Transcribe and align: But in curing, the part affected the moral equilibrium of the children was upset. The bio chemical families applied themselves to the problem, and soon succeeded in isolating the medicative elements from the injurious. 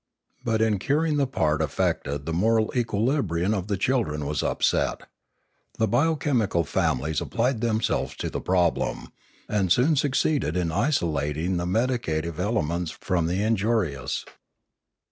But 0.43 0.63
in 0.63 0.79
curing, 0.79 1.17
the 1.17 1.27
part 1.27 1.61
affected 1.61 2.25
the 2.25 2.33
moral 2.33 2.71
equilibrium 2.75 3.53
of 3.53 3.67
the 3.67 3.77
children 3.77 4.25
was 4.25 4.41
upset. 4.41 5.01
The 5.77 5.87
bio 5.87 6.15
chemical 6.15 6.63
families 6.63 7.21
applied 7.21 7.61
themselves 7.61 8.15
to 8.15 8.31
the 8.31 8.41
problem, 8.41 9.09
and 9.47 9.71
soon 9.71 9.95
succeeded 9.95 10.57
in 10.57 10.71
isolating 10.71 11.57
the 11.57 11.67
medicative 11.67 12.39
elements 12.39 12.89
from 12.89 13.27
the 13.27 13.43
injurious. 13.43 14.25